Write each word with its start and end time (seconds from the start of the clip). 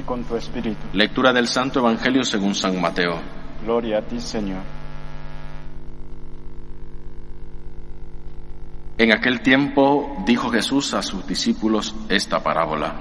y 0.00 0.02
con 0.02 0.24
tu 0.24 0.36
espíritu. 0.36 0.80
Lectura 0.92 1.32
del 1.32 1.46
Santo 1.46 1.80
Evangelio 1.80 2.24
según 2.24 2.54
San 2.54 2.80
Mateo. 2.80 3.20
Gloria 3.62 3.98
a 3.98 4.02
ti, 4.02 4.18
Señor. 4.18 4.62
En 8.98 9.12
aquel 9.12 9.40
tiempo 9.40 10.22
dijo 10.26 10.50
Jesús 10.50 10.92
a 10.94 11.02
sus 11.02 11.26
discípulos 11.26 11.94
esta 12.08 12.42
parábola. 12.42 12.94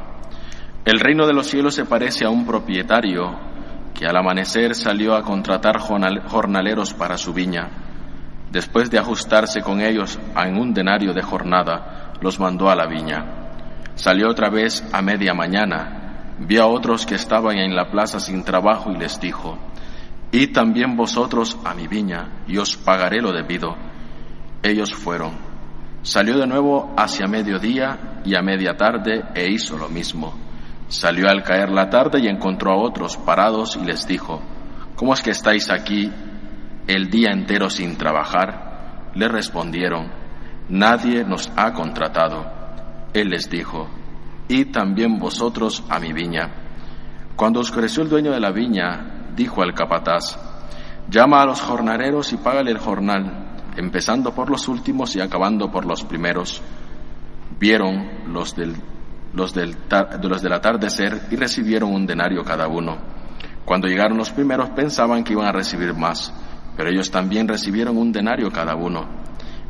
El 0.86 1.00
reino 1.00 1.28
de 1.28 1.34
los 1.34 1.48
cielos 1.48 1.76
se 1.76 1.86
parece 1.86 2.26
a 2.26 2.30
un 2.30 2.46
propietario 2.46 3.38
que 3.94 4.06
al 4.06 4.16
amanecer 4.16 4.76
salió 4.76 5.16
a 5.16 5.24
contratar 5.24 5.78
jornaleros 5.80 6.94
para 6.94 7.18
su 7.18 7.34
viña. 7.34 7.70
Después 8.50 8.90
de 8.90 8.98
ajustarse 8.98 9.62
con 9.62 9.82
ellos 9.82 10.18
en 10.38 10.58
un 10.58 10.74
denario 10.74 11.14
de 11.14 11.22
jornada, 11.22 12.14
los 12.22 12.40
mandó 12.40 12.70
a 12.70 12.76
la 12.76 12.88
viña. 12.88 13.26
Salió 13.96 14.30
otra 14.30 14.50
vez 14.50 14.84
a 14.94 15.02
media 15.02 15.34
mañana 15.34 15.99
vio 16.40 16.64
a 16.64 16.68
otros 16.68 17.06
que 17.06 17.16
estaban 17.16 17.58
en 17.58 17.76
la 17.76 17.92
plaza 17.92 18.20
sin 18.20 18.44
trabajo 18.44 18.92
y 18.92 18.98
les 18.98 19.20
dijo, 19.20 19.58
Id 20.32 20.54
también 20.54 20.96
vosotros 20.96 21.58
a 21.66 21.74
mi 21.74 21.88
viña 21.88 22.44
y 22.48 22.58
os 22.58 22.78
pagaré 22.78 23.22
lo 23.22 23.32
debido. 23.32 23.76
Ellos 24.62 24.94
fueron. 24.94 25.32
Salió 26.04 26.38
de 26.38 26.48
nuevo 26.48 26.94
hacia 26.98 27.28
mediodía 27.28 28.22
y 28.24 28.36
a 28.36 28.42
media 28.42 28.78
tarde 28.78 29.24
e 29.36 29.52
hizo 29.52 29.78
lo 29.78 29.90
mismo. 29.90 30.34
Salió 30.88 31.30
al 31.30 31.44
caer 31.44 31.70
la 31.70 31.90
tarde 31.90 32.20
y 32.20 32.28
encontró 32.28 32.72
a 32.72 32.78
otros 32.78 33.18
parados 33.18 33.76
y 33.76 33.86
les 33.86 34.08
dijo, 34.08 34.42
¿Cómo 34.96 35.14
es 35.14 35.22
que 35.22 35.32
estáis 35.32 35.70
aquí 35.72 36.12
el 36.88 37.10
día 37.10 37.32
entero 37.32 37.70
sin 37.70 37.98
trabajar? 37.98 39.12
Le 39.16 39.28
respondieron, 39.28 40.12
Nadie 40.70 41.24
nos 41.24 41.52
ha 41.56 41.74
contratado. 41.74 42.46
Él 43.14 43.30
les 43.30 43.50
dijo, 43.50 43.90
y 44.50 44.66
también 44.66 45.20
vosotros 45.20 45.84
a 45.88 46.00
mi 46.00 46.12
viña. 46.12 46.50
Cuando 47.38 47.62
oscureció 47.62 48.04
el 48.04 48.10
dueño 48.10 48.32
de 48.32 48.42
la 48.42 48.52
viña, 48.52 49.30
dijo 49.36 49.62
al 49.62 49.74
capataz, 49.74 50.38
llama 51.10 51.42
a 51.42 51.46
los 51.46 51.62
jornaleros 51.62 52.34
y 52.34 52.38
págale 52.38 52.72
el 52.72 52.80
jornal, 52.80 53.72
empezando 53.78 54.34
por 54.34 54.50
los 54.50 54.68
últimos 54.68 55.16
y 55.16 55.22
acabando 55.22 55.72
por 55.72 55.86
los 55.86 56.04
primeros. 56.04 56.62
Vieron 57.60 58.34
los 58.34 58.56
del, 58.56 58.76
los 59.34 59.54
del, 59.54 59.78
los 60.24 60.42
del 60.42 60.54
atardecer 60.54 61.28
y 61.32 61.36
recibieron 61.36 61.94
un 61.94 62.06
denario 62.06 62.44
cada 62.44 62.68
uno. 62.68 62.98
Cuando 63.64 63.88
llegaron 63.88 64.18
los 64.18 64.32
primeros 64.32 64.72
pensaban 64.72 65.24
que 65.24 65.34
iban 65.34 65.46
a 65.46 65.52
recibir 65.52 65.94
más, 65.94 66.34
pero 66.76 66.90
ellos 66.90 67.12
también 67.12 67.48
recibieron 67.48 67.98
un 67.98 68.12
denario 68.12 68.52
cada 68.52 68.76
uno. 68.76 69.08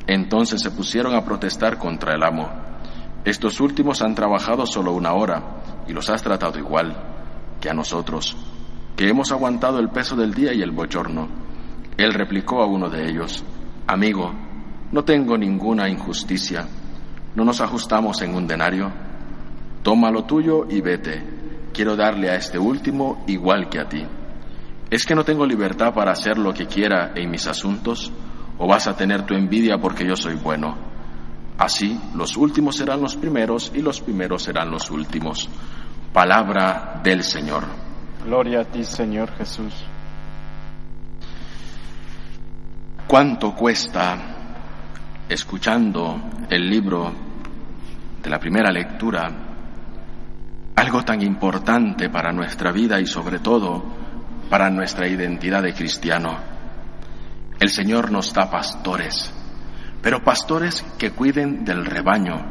Entonces 0.08 0.62
se 0.62 0.72
pusieron 0.72 1.14
a 1.16 1.24
protestar 1.26 1.78
contra 1.78 2.16
el 2.16 2.24
amo. 2.24 2.69
Estos 3.26 3.60
últimos 3.60 4.02
han 4.02 4.16
trabajado 4.16 4.66
solo 4.66 4.94
una 4.94 5.14
hora 5.14 5.84
y 5.88 5.94
los 5.94 6.10
has 6.10 6.24
tratado 6.24 6.58
igual 6.58 6.96
que 7.60 7.70
a 7.70 7.74
nosotros, 7.74 8.38
que 8.96 9.10
hemos 9.10 9.32
aguantado 9.32 9.80
el 9.80 9.90
peso 9.90 10.16
del 10.16 10.34
día 10.34 10.54
y 10.54 10.62
el 10.62 10.72
bochorno. 10.72 11.28
Él 11.98 12.14
replicó 12.14 12.62
a 12.62 12.66
uno 12.66 12.90
de 12.90 13.10
ellos, 13.10 13.44
Amigo, 13.88 14.32
no 14.92 15.04
tengo 15.04 15.38
ninguna 15.38 15.90
injusticia. 15.90 16.68
¿No 17.36 17.44
nos 17.44 17.60
ajustamos 17.60 18.22
en 18.22 18.34
un 18.36 18.48
denario? 18.48 18.92
Toma 19.84 20.12
lo 20.12 20.24
tuyo 20.24 20.66
y 20.70 20.82
vete. 20.82 21.22
Quiero 21.74 21.96
darle 21.96 22.30
a 22.30 22.36
este 22.36 22.58
último 22.58 23.24
igual 23.28 23.70
que 23.70 23.80
a 23.80 23.90
ti. 23.90 24.04
¿Es 24.90 25.06
que 25.06 25.14
no 25.14 25.24
tengo 25.24 25.46
libertad 25.46 25.94
para 25.94 26.12
hacer 26.12 26.38
lo 26.38 26.54
que 26.54 26.66
quiera 26.68 27.12
en 27.16 27.30
mis 27.30 27.48
asuntos? 27.48 28.12
¿O 28.58 28.68
vas 28.68 28.88
a 28.88 28.96
tener 28.96 29.26
tu 29.26 29.36
envidia 29.36 29.78
porque 29.78 30.08
yo 30.08 30.16
soy 30.16 30.36
bueno? 30.36 30.89
Así, 31.60 32.00
los 32.16 32.38
últimos 32.38 32.78
serán 32.78 33.02
los 33.02 33.18
primeros 33.18 33.74
y 33.76 33.82
los 33.82 34.00
primeros 34.00 34.44
serán 34.44 34.72
los 34.72 34.90
últimos. 34.90 35.50
Palabra 36.14 37.02
del 37.04 37.22
Señor. 37.22 37.66
Gloria 38.24 38.62
a 38.62 38.64
ti, 38.64 38.86
Señor 38.86 39.30
Jesús. 39.38 39.74
¿Cuánto 43.06 43.54
cuesta, 43.54 44.18
escuchando 45.28 46.22
el 46.50 46.70
libro 46.70 47.12
de 48.24 48.30
la 48.30 48.40
primera 48.40 48.72
lectura, 48.72 49.30
algo 50.78 51.04
tan 51.04 51.22
importante 51.22 52.10
para 52.10 52.32
nuestra 52.32 52.72
vida 52.72 53.02
y 53.02 53.06
sobre 53.06 53.40
todo 53.40 53.84
para 54.50 54.70
nuestra 54.70 55.10
identidad 55.10 55.62
de 55.62 55.74
cristiano? 55.74 56.38
El 57.60 57.70
Señor 57.70 58.12
nos 58.12 58.34
da 58.34 58.50
pastores 58.50 59.34
pero 60.02 60.24
pastores 60.24 60.86
que 60.98 61.12
cuiden 61.12 61.66
del 61.66 61.86
rebaño. 61.86 62.46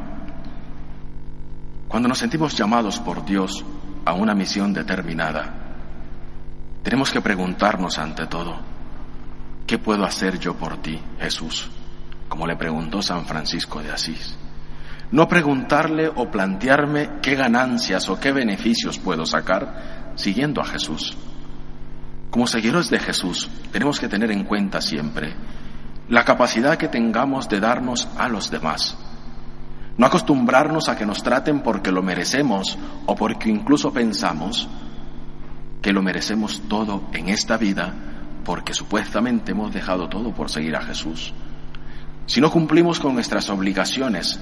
Cuando 1.88 2.08
nos 2.08 2.18
sentimos 2.18 2.54
llamados 2.54 3.00
por 3.00 3.24
Dios 3.24 3.64
a 4.04 4.12
una 4.12 4.34
misión 4.34 4.72
determinada, 4.72 5.54
tenemos 6.82 7.10
que 7.10 7.20
preguntarnos 7.20 7.98
ante 7.98 8.26
todo, 8.26 8.58
¿qué 9.66 9.78
puedo 9.78 10.04
hacer 10.04 10.38
yo 10.38 10.54
por 10.54 10.76
ti, 10.82 11.00
Jesús? 11.18 11.70
Como 12.28 12.46
le 12.46 12.56
preguntó 12.56 13.00
San 13.00 13.24
Francisco 13.24 13.82
de 13.82 13.90
Asís. 13.90 14.36
No 15.10 15.26
preguntarle 15.26 16.08
o 16.14 16.30
plantearme 16.30 17.20
qué 17.22 17.34
ganancias 17.34 18.10
o 18.10 18.20
qué 18.20 18.30
beneficios 18.30 18.98
puedo 18.98 19.24
sacar 19.24 20.12
siguiendo 20.16 20.60
a 20.60 20.66
Jesús. 20.66 21.16
Como 22.30 22.46
seguidores 22.46 22.90
de 22.90 22.98
Jesús, 22.98 23.48
tenemos 23.72 23.98
que 23.98 24.08
tener 24.08 24.30
en 24.30 24.44
cuenta 24.44 24.82
siempre 24.82 25.34
la 26.08 26.24
capacidad 26.24 26.78
que 26.78 26.88
tengamos 26.88 27.48
de 27.48 27.60
darnos 27.60 28.08
a 28.16 28.28
los 28.28 28.50
demás. 28.50 28.96
No 29.96 30.06
acostumbrarnos 30.06 30.88
a 30.88 30.96
que 30.96 31.04
nos 31.04 31.22
traten 31.22 31.60
porque 31.60 31.90
lo 31.90 32.02
merecemos 32.02 32.78
o 33.06 33.14
porque 33.14 33.50
incluso 33.50 33.92
pensamos 33.92 34.68
que 35.82 35.92
lo 35.92 36.02
merecemos 36.02 36.62
todo 36.68 37.02
en 37.12 37.28
esta 37.28 37.56
vida 37.56 37.94
porque 38.44 38.72
supuestamente 38.72 39.52
hemos 39.52 39.74
dejado 39.74 40.08
todo 40.08 40.32
por 40.32 40.50
seguir 40.50 40.76
a 40.76 40.80
Jesús. 40.82 41.34
Si 42.26 42.40
no 42.40 42.50
cumplimos 42.50 43.00
con 43.00 43.14
nuestras 43.14 43.50
obligaciones 43.50 44.40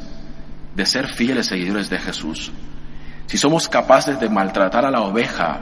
de 0.74 0.86
ser 0.86 1.08
fieles 1.08 1.46
seguidores 1.46 1.90
de 1.90 1.98
Jesús, 1.98 2.52
si 3.26 3.38
somos 3.38 3.68
capaces 3.68 4.20
de 4.20 4.28
maltratar 4.28 4.84
a 4.84 4.90
la 4.90 5.00
oveja, 5.00 5.60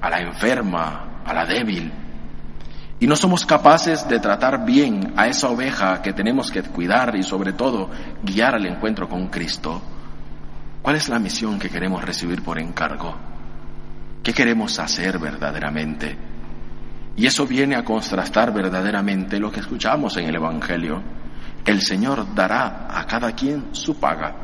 a 0.00 0.10
la 0.10 0.20
enferma, 0.20 1.22
a 1.24 1.32
la 1.32 1.46
débil, 1.46 1.92
y 3.00 3.06
no 3.06 3.16
somos 3.16 3.46
capaces 3.46 4.06
de 4.06 4.20
tratar 4.20 4.66
bien 4.66 5.14
a 5.16 5.26
esa 5.26 5.48
oveja 5.48 6.02
que 6.02 6.12
tenemos 6.12 6.50
que 6.50 6.62
cuidar 6.62 7.16
y 7.16 7.22
sobre 7.22 7.54
todo 7.54 7.88
guiar 8.22 8.54
al 8.54 8.66
encuentro 8.66 9.08
con 9.08 9.28
Cristo, 9.28 9.80
¿cuál 10.82 10.96
es 10.96 11.08
la 11.08 11.18
misión 11.18 11.58
que 11.58 11.70
queremos 11.70 12.04
recibir 12.04 12.42
por 12.42 12.58
encargo? 12.58 13.16
¿Qué 14.22 14.34
queremos 14.34 14.78
hacer 14.78 15.18
verdaderamente? 15.18 16.14
Y 17.16 17.24
eso 17.24 17.46
viene 17.46 17.74
a 17.74 17.84
contrastar 17.84 18.52
verdaderamente 18.52 19.40
lo 19.40 19.50
que 19.50 19.60
escuchamos 19.60 20.18
en 20.18 20.26
el 20.26 20.36
Evangelio. 20.36 21.02
El 21.64 21.80
Señor 21.80 22.34
dará 22.34 22.86
a 22.90 23.06
cada 23.06 23.32
quien 23.32 23.68
su 23.72 23.98
paga. 23.98 24.34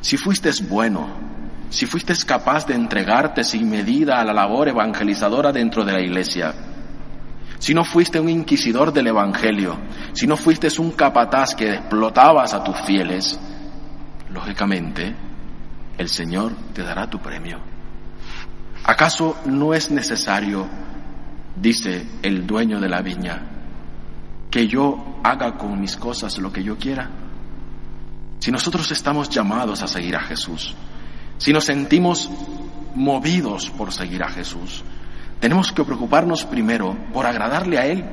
Si 0.00 0.16
fuiste 0.16 0.50
bueno, 0.68 1.08
si 1.70 1.86
fuiste 1.86 2.14
capaz 2.26 2.66
de 2.66 2.74
entregarte 2.74 3.44
sin 3.44 3.70
medida 3.70 4.20
a 4.20 4.24
la 4.24 4.32
labor 4.32 4.68
evangelizadora 4.68 5.52
dentro 5.52 5.84
de 5.84 5.92
la 5.92 6.00
iglesia, 6.00 6.52
si 7.64 7.72
no 7.72 7.82
fuiste 7.82 8.20
un 8.20 8.28
inquisidor 8.28 8.92
del 8.92 9.06
Evangelio, 9.06 9.74
si 10.12 10.26
no 10.26 10.36
fuiste 10.36 10.68
un 10.78 10.90
capataz 10.90 11.54
que 11.54 11.72
explotabas 11.72 12.52
a 12.52 12.62
tus 12.62 12.78
fieles, 12.82 13.40
lógicamente 14.28 15.16
el 15.96 16.10
Señor 16.10 16.52
te 16.74 16.82
dará 16.82 17.08
tu 17.08 17.20
premio. 17.20 17.58
¿Acaso 18.84 19.38
no 19.46 19.72
es 19.72 19.90
necesario, 19.90 20.68
dice 21.56 22.06
el 22.20 22.46
dueño 22.46 22.80
de 22.80 22.88
la 22.90 23.00
viña, 23.00 23.40
que 24.50 24.68
yo 24.68 25.20
haga 25.24 25.56
con 25.56 25.80
mis 25.80 25.96
cosas 25.96 26.36
lo 26.36 26.52
que 26.52 26.62
yo 26.62 26.76
quiera? 26.76 27.08
Si 28.40 28.52
nosotros 28.52 28.92
estamos 28.92 29.30
llamados 29.30 29.82
a 29.82 29.88
seguir 29.88 30.16
a 30.16 30.20
Jesús, 30.20 30.74
si 31.38 31.50
nos 31.50 31.64
sentimos 31.64 32.30
movidos 32.94 33.70
por 33.70 33.90
seguir 33.90 34.22
a 34.22 34.28
Jesús, 34.28 34.84
tenemos 35.40 35.72
que 35.72 35.84
preocuparnos 35.84 36.44
primero 36.44 36.96
por 37.12 37.26
agradarle 37.26 37.78
a 37.78 37.86
Él. 37.86 38.04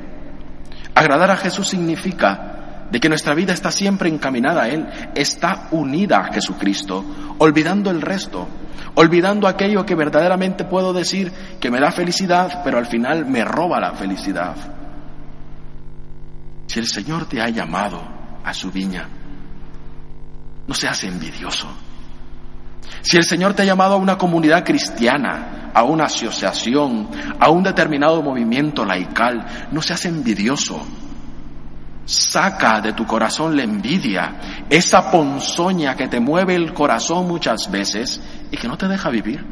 Agradar 0.94 1.30
a 1.30 1.36
Jesús 1.36 1.68
significa 1.68 2.52
de 2.90 3.00
que 3.00 3.08
nuestra 3.08 3.34
vida 3.34 3.54
está 3.54 3.70
siempre 3.70 4.10
encaminada 4.10 4.64
a 4.64 4.68
Él, 4.68 4.86
está 5.14 5.68
unida 5.70 6.18
a 6.18 6.32
Jesucristo, 6.32 7.02
olvidando 7.38 7.90
el 7.90 8.02
resto, 8.02 8.46
olvidando 8.94 9.48
aquello 9.48 9.86
que 9.86 9.94
verdaderamente 9.94 10.64
puedo 10.64 10.92
decir 10.92 11.32
que 11.58 11.70
me 11.70 11.80
da 11.80 11.90
felicidad, 11.90 12.60
pero 12.62 12.76
al 12.76 12.86
final 12.86 13.24
me 13.24 13.44
roba 13.44 13.80
la 13.80 13.92
felicidad. 13.92 14.54
Si 16.66 16.78
el 16.78 16.86
Señor 16.86 17.26
te 17.26 17.40
ha 17.40 17.48
llamado 17.48 18.02
a 18.44 18.52
su 18.52 18.70
viña, 18.70 19.08
no 20.66 20.74
seas 20.74 21.04
envidioso. 21.04 21.68
Si 23.00 23.16
el 23.16 23.24
Señor 23.24 23.54
te 23.54 23.62
ha 23.62 23.66
llamado 23.66 23.94
a 23.94 23.98
una 23.98 24.18
comunidad 24.18 24.64
cristiana, 24.64 25.61
a 25.74 25.84
una 25.84 26.04
asociación, 26.04 27.08
a 27.38 27.50
un 27.50 27.62
determinado 27.62 28.22
movimiento 28.22 28.84
laical, 28.84 29.68
no 29.70 29.82
seas 29.82 30.04
envidioso. 30.04 30.86
Saca 32.04 32.80
de 32.80 32.92
tu 32.92 33.06
corazón 33.06 33.56
la 33.56 33.62
envidia, 33.62 34.64
esa 34.68 35.10
ponzoña 35.10 35.94
que 35.94 36.08
te 36.08 36.20
mueve 36.20 36.54
el 36.54 36.74
corazón 36.74 37.28
muchas 37.28 37.70
veces 37.70 38.20
y 38.50 38.56
que 38.56 38.68
no 38.68 38.76
te 38.76 38.88
deja 38.88 39.08
vivir, 39.08 39.44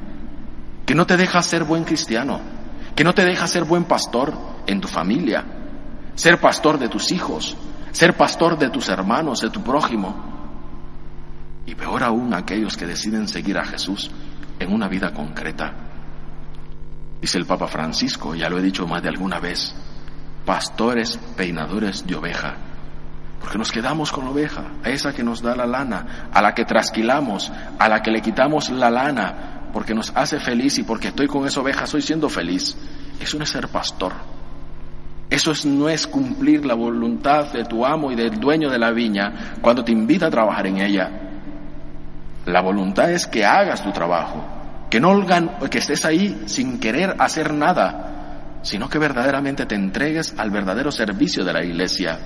que 0.85 0.95
no 0.95 1.07
te 1.07 1.17
deja 1.17 1.43
ser 1.43 1.65
buen 1.65 1.85
cristiano, 1.85 2.41
que 2.95 3.05
no 3.05 3.15
te 3.15 3.25
deja 3.25 3.47
ser 3.47 3.65
buen 3.65 3.85
pastor 3.85 4.35
en 4.67 4.81
tu 4.81 4.89
familia, 4.89 5.45
ser 6.15 6.41
pastor 6.41 6.79
de 6.79 6.89
tus 6.89 7.13
hijos, 7.13 7.57
ser 7.93 8.17
pastor 8.17 8.59
de 8.59 8.71
tus 8.71 8.89
hermanos, 8.89 9.41
de 9.41 9.51
tu 9.51 9.63
prójimo. 9.63 10.29
Y 11.67 11.75
peor 11.75 12.03
aún 12.03 12.35
aquellos 12.35 12.77
que 12.77 12.87
deciden 12.87 13.29
seguir 13.29 13.59
a 13.59 13.65
Jesús 13.65 14.11
en 14.59 14.73
una 14.73 14.89
vida 14.89 15.13
concreta. 15.15 15.90
Dice 17.21 17.39
el 17.39 17.47
Papa 17.47 17.67
Francisco, 17.67 18.35
ya 18.35 18.49
lo 18.49 18.59
he 18.59 18.63
dicho 18.63 18.87
más 18.87 19.03
de 19.03 19.09
alguna 19.09 19.41
vez, 19.41 19.75
pastores 20.45 21.19
peinadores 21.37 22.07
de 22.07 22.15
oveja, 22.15 22.57
porque 23.41 23.59
nos 23.59 23.73
quedamos 23.73 24.13
con 24.13 24.25
la 24.25 24.31
oveja, 24.31 24.73
a 24.85 24.91
esa 24.91 25.13
que 25.13 25.23
nos 25.23 25.43
da 25.43 25.55
la 25.55 25.67
lana, 25.67 26.29
a 26.33 26.43
la 26.43 26.55
que 26.55 26.65
trasquilamos, 26.65 27.53
a 27.79 27.89
la 27.89 28.03
que 28.03 28.11
le 28.11 28.21
quitamos 28.21 28.71
la 28.71 28.91
lana, 28.91 29.69
porque 29.73 29.95
nos 29.95 30.13
hace 30.15 30.39
feliz 30.39 30.79
y 30.79 30.83
porque 30.83 31.09
estoy 31.09 31.27
con 31.27 31.47
esa 31.47 31.61
oveja, 31.61 31.85
estoy 31.85 32.03
siendo 32.03 32.29
feliz. 32.29 32.77
Eso 33.21 33.39
no 33.39 33.45
es 33.45 33.51
ser 33.51 33.69
pastor. 33.69 34.13
Eso 35.31 35.53
no 35.67 35.89
es 35.89 36.07
cumplir 36.07 36.67
la 36.67 36.75
voluntad 36.75 37.53
de 37.53 37.65
tu 37.65 37.87
amo 37.87 38.11
y 38.11 38.17
del 38.17 38.39
dueño 38.41 38.69
de 38.69 38.79
la 38.79 38.91
viña 38.91 39.55
cuando 39.61 39.85
te 39.85 39.93
invita 39.93 40.27
a 40.27 40.31
trabajar 40.31 40.67
en 40.67 40.79
ella. 40.79 41.11
La 42.47 42.61
voluntad 42.61 43.11
es 43.13 43.27
que 43.27 43.45
hagas 43.45 43.83
tu 43.83 43.93
trabajo, 43.93 44.45
que 44.91 45.01
no 45.01 45.25
que 45.71 45.79
estés 45.79 46.05
ahí 46.05 46.43
sin 46.47 46.81
querer 46.81 47.15
hacer 47.19 47.55
nada, 47.55 48.59
sino 48.63 48.89
que 48.89 48.99
verdaderamente 48.99 49.65
te 49.65 49.77
entregues 49.77 50.35
al 50.37 50.51
verdadero 50.51 50.91
servicio 50.91 51.45
de 51.45 51.53
la 51.53 51.65
iglesia. 51.65 52.19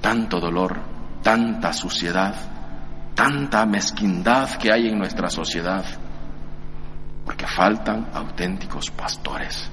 Tanto 0.00 0.38
dolor, 0.38 0.78
tanta 1.22 1.72
suciedad, 1.72 2.34
tanta 3.14 3.64
mezquindad 3.64 4.50
que 4.56 4.70
hay 4.70 4.88
en 4.88 4.98
nuestra 4.98 5.30
sociedad, 5.30 5.84
porque 7.24 7.46
faltan 7.46 8.10
auténticos 8.12 8.90
pastores, 8.90 9.70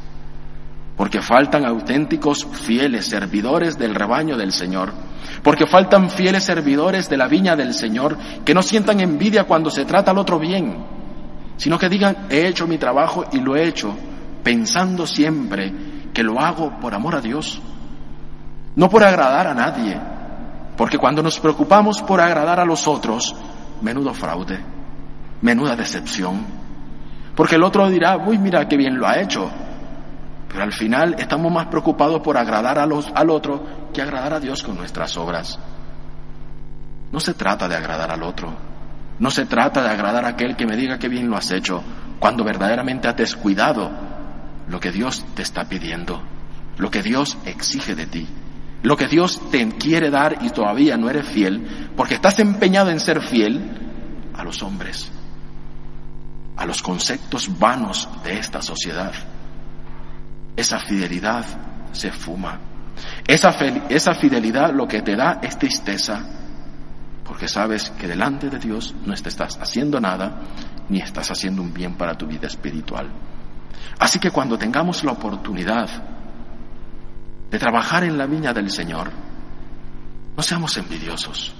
porque 0.95 1.21
faltan 1.21 1.65
auténticos 1.65 2.45
fieles 2.45 3.05
servidores 3.05 3.77
del 3.77 3.93
rebaño 3.93 4.37
del 4.37 4.53
Señor 4.53 4.93
porque 5.41 5.65
faltan 5.65 6.09
fieles 6.09 6.43
servidores 6.43 7.09
de 7.09 7.17
la 7.17 7.27
viña 7.27 7.55
del 7.55 7.73
Señor 7.73 8.17
que 8.45 8.53
no 8.53 8.61
sientan 8.61 8.99
envidia 8.99 9.45
cuando 9.45 9.69
se 9.69 9.85
trata 9.85 10.11
al 10.11 10.17
otro 10.17 10.39
bien, 10.39 11.02
sino 11.57 11.77
que 11.77 11.89
digan, 11.89 12.27
he 12.29 12.47
hecho 12.47 12.67
mi 12.67 12.77
trabajo 12.77 13.25
y 13.31 13.39
lo 13.39 13.55
he 13.55 13.67
hecho 13.67 13.95
pensando 14.43 15.07
siempre 15.07 15.71
que 16.13 16.23
lo 16.23 16.39
hago 16.39 16.79
por 16.79 16.93
amor 16.93 17.15
a 17.15 17.21
Dios, 17.21 17.61
no 18.75 18.89
por 18.89 19.03
agradar 19.03 19.47
a 19.47 19.53
nadie, 19.53 19.99
porque 20.77 20.97
cuando 20.97 21.23
nos 21.23 21.39
preocupamos 21.39 22.01
por 22.01 22.19
agradar 22.19 22.59
a 22.59 22.65
los 22.65 22.87
otros, 22.87 23.35
menudo 23.81 24.13
fraude, 24.13 24.59
menuda 25.41 25.75
decepción, 25.75 26.45
porque 27.35 27.55
el 27.55 27.63
otro 27.63 27.89
dirá, 27.89 28.17
uy, 28.17 28.37
mira 28.37 28.67
qué 28.67 28.77
bien 28.77 28.97
lo 28.97 29.07
ha 29.07 29.19
hecho, 29.19 29.49
pero 30.49 30.63
al 30.63 30.73
final 30.73 31.15
estamos 31.17 31.51
más 31.51 31.67
preocupados 31.67 32.21
por 32.21 32.37
agradar 32.37 32.77
a 32.77 32.85
los, 32.85 33.11
al 33.15 33.29
otro 33.29 33.63
que 33.93 34.01
agradar 34.01 34.33
a 34.33 34.39
Dios 34.39 34.61
con 34.61 34.75
nuestras 34.77 35.17
obras. 35.17 35.57
No 37.11 37.19
se 37.19 37.33
trata 37.33 37.67
de 37.67 37.75
agradar 37.75 38.11
al 38.11 38.23
otro, 38.23 38.53
no 39.19 39.31
se 39.31 39.45
trata 39.45 39.81
de 39.83 39.89
agradar 39.89 40.25
a 40.25 40.29
aquel 40.29 40.55
que 40.55 40.65
me 40.65 40.75
diga 40.75 40.99
que 40.99 41.09
bien 41.09 41.29
lo 41.29 41.37
has 41.37 41.51
hecho, 41.51 41.83
cuando 42.19 42.43
verdaderamente 42.43 43.07
has 43.07 43.15
descuidado 43.15 43.91
lo 44.67 44.79
que 44.79 44.91
Dios 44.91 45.25
te 45.35 45.41
está 45.41 45.65
pidiendo, 45.65 46.21
lo 46.77 46.89
que 46.89 47.01
Dios 47.01 47.37
exige 47.45 47.95
de 47.95 48.05
ti, 48.05 48.27
lo 48.81 48.97
que 48.97 49.07
Dios 49.07 49.41
te 49.51 49.67
quiere 49.69 50.09
dar 50.09 50.37
y 50.41 50.49
todavía 50.49 50.97
no 50.97 51.09
eres 51.09 51.27
fiel, 51.27 51.91
porque 51.95 52.15
estás 52.15 52.39
empeñado 52.39 52.89
en 52.89 52.99
ser 52.99 53.21
fiel 53.21 53.61
a 54.35 54.43
los 54.43 54.63
hombres, 54.63 55.11
a 56.57 56.65
los 56.65 56.81
conceptos 56.81 57.59
vanos 57.59 58.09
de 58.23 58.37
esta 58.37 58.61
sociedad 58.61 59.13
esa 60.55 60.79
fidelidad 60.79 61.45
se 61.91 62.11
fuma. 62.11 62.59
Esa, 63.27 63.49
esa 63.89 64.13
fidelidad 64.13 64.73
lo 64.73 64.87
que 64.87 65.01
te 65.01 65.15
da 65.15 65.39
es 65.41 65.57
tristeza, 65.57 66.23
porque 67.33 67.47
sabes 67.47 67.89
que 67.89 68.07
delante 68.07 68.47
de 68.47 68.59
Dios 68.59 68.93
no 69.07 69.11
estás 69.11 69.57
haciendo 69.59 69.99
nada, 69.99 70.39
ni 70.87 70.99
estás 70.99 71.31
haciendo 71.31 71.63
un 71.63 71.73
bien 71.73 71.95
para 71.95 72.13
tu 72.15 72.27
vida 72.27 72.45
espiritual. 72.45 73.09
Así 73.97 74.19
que 74.19 74.29
cuando 74.29 74.55
tengamos 74.55 75.03
la 75.03 75.13
oportunidad 75.13 75.89
de 77.49 77.57
trabajar 77.57 78.03
en 78.03 78.19
la 78.19 78.27
viña 78.27 78.53
del 78.53 78.69
Señor, 78.69 79.09
no 80.37 80.43
seamos 80.43 80.77
envidiosos. 80.77 81.51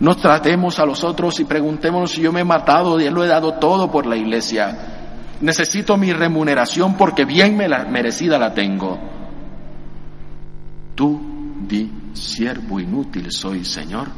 No 0.00 0.16
tratemos 0.16 0.80
a 0.80 0.86
los 0.86 1.04
otros 1.04 1.38
y 1.38 1.44
preguntémonos 1.44 2.10
si 2.10 2.22
yo 2.22 2.32
me 2.32 2.40
he 2.40 2.44
matado 2.44 2.98
y 2.98 3.08
lo 3.08 3.22
he 3.22 3.28
dado 3.28 3.54
todo 3.54 3.88
por 3.92 4.06
la 4.06 4.16
iglesia 4.16 4.76
necesito 5.40 5.96
mi 5.96 6.12
remuneración 6.12 6.96
porque 6.96 7.24
bien 7.24 7.56
me 7.56 7.68
la, 7.68 7.84
merecida 7.84 8.40
la 8.40 8.52
tengo. 8.52 8.98
Tú 10.96 11.20
di, 11.60 11.92
siervo 12.12 12.80
inútil 12.80 13.30
soy, 13.30 13.64
Señor, 13.64 14.08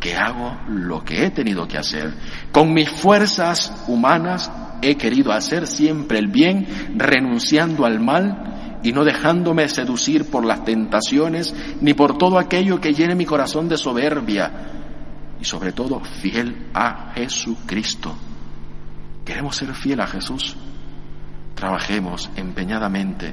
que 0.00 0.16
hago 0.16 0.56
lo 0.68 1.04
que 1.04 1.24
he 1.24 1.30
tenido 1.30 1.68
que 1.68 1.78
hacer. 1.78 2.14
Con 2.50 2.72
mis 2.72 2.88
fuerzas 2.90 3.84
humanas 3.86 4.50
he 4.82 4.96
querido 4.96 5.30
hacer 5.32 5.66
siempre 5.66 6.18
el 6.18 6.28
bien, 6.28 6.66
renunciando 6.96 7.84
al 7.84 8.00
mal 8.00 8.78
y 8.82 8.92
no 8.92 9.04
dejándome 9.04 9.68
seducir 9.68 10.30
por 10.30 10.44
las 10.44 10.64
tentaciones 10.64 11.54
ni 11.80 11.92
por 11.92 12.16
todo 12.16 12.38
aquello 12.38 12.80
que 12.80 12.94
llene 12.94 13.14
mi 13.14 13.26
corazón 13.26 13.68
de 13.68 13.76
soberbia 13.76 14.50
y 15.38 15.44
sobre 15.44 15.72
todo 15.72 16.00
fiel 16.00 16.70
a 16.72 17.12
Jesucristo 17.14 18.16
queremos 19.30 19.54
ser 19.54 19.72
fiel 19.74 20.00
a 20.00 20.08
Jesús, 20.08 20.56
trabajemos 21.54 22.30
empeñadamente 22.34 23.32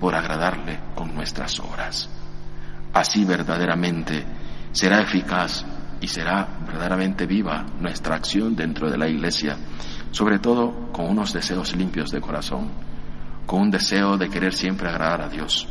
por 0.00 0.14
agradarle 0.14 0.78
con 0.94 1.14
nuestras 1.14 1.60
obras. 1.60 2.08
Así 2.94 3.26
verdaderamente 3.26 4.24
será 4.72 5.02
eficaz 5.02 5.66
y 6.04 6.06
será 6.06 6.46
verdaderamente 6.66 7.24
viva 7.24 7.64
nuestra 7.80 8.16
acción 8.16 8.54
dentro 8.54 8.90
de 8.90 8.98
la 8.98 9.08
iglesia, 9.08 9.56
sobre 10.10 10.38
todo 10.38 10.92
con 10.92 11.06
unos 11.08 11.32
deseos 11.32 11.74
limpios 11.74 12.10
de 12.10 12.20
corazón, 12.20 12.70
con 13.46 13.62
un 13.62 13.70
deseo 13.70 14.18
de 14.18 14.28
querer 14.28 14.52
siempre 14.52 14.90
agradar 14.90 15.22
a 15.22 15.30
Dios. 15.30 15.66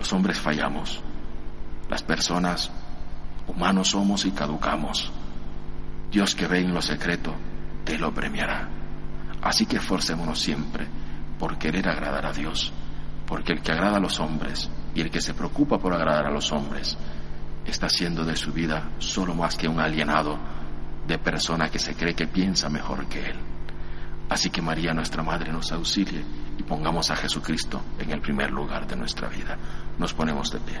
Los 0.00 0.12
hombres 0.12 0.40
fallamos, 0.40 1.00
las 1.88 2.02
personas 2.02 2.72
humanos 3.46 3.90
somos 3.90 4.24
y 4.24 4.32
caducamos. 4.32 5.12
Dios 6.10 6.34
que 6.34 6.48
ve 6.48 6.62
en 6.62 6.74
lo 6.74 6.82
secreto 6.82 7.32
te 7.84 8.00
lo 8.00 8.12
premiará. 8.12 8.68
Así 9.40 9.66
que 9.66 9.76
esforcémonos 9.76 10.40
siempre 10.40 10.84
por 11.38 11.58
querer 11.58 11.88
agradar 11.88 12.26
a 12.26 12.32
Dios, 12.32 12.72
porque 13.24 13.52
el 13.52 13.62
que 13.62 13.70
agrada 13.70 13.98
a 13.98 14.00
los 14.00 14.18
hombres 14.18 14.68
y 14.96 15.00
el 15.00 15.12
que 15.12 15.20
se 15.20 15.32
preocupa 15.32 15.78
por 15.78 15.94
agradar 15.94 16.26
a 16.26 16.32
los 16.32 16.50
hombres 16.50 16.98
está 17.66 17.86
haciendo 17.86 18.24
de 18.24 18.36
su 18.36 18.52
vida 18.52 18.90
solo 18.98 19.34
más 19.34 19.56
que 19.56 19.68
un 19.68 19.80
alienado 19.80 20.38
de 21.06 21.18
persona 21.18 21.68
que 21.68 21.78
se 21.78 21.94
cree 21.94 22.14
que 22.14 22.26
piensa 22.26 22.68
mejor 22.68 23.06
que 23.06 23.30
él. 23.30 23.36
Así 24.28 24.50
que 24.50 24.60
María, 24.60 24.92
nuestra 24.92 25.22
Madre, 25.22 25.52
nos 25.52 25.70
auxilie 25.72 26.24
y 26.58 26.62
pongamos 26.62 27.10
a 27.10 27.16
Jesucristo 27.16 27.80
en 27.98 28.10
el 28.10 28.20
primer 28.20 28.50
lugar 28.50 28.86
de 28.86 28.96
nuestra 28.96 29.28
vida. 29.28 29.56
Nos 29.98 30.14
ponemos 30.14 30.50
de 30.50 30.58
pie. 30.60 30.80